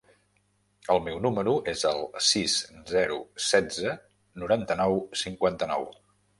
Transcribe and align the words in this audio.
El 0.93 1.01
meu 1.07 1.19
número 1.25 1.53
es 1.73 1.83
el 1.89 2.01
sis, 2.29 2.57
zero, 2.93 3.21
setze, 3.51 3.95
noranta-nou, 4.45 5.01
cinquanta-nou. 5.27 5.91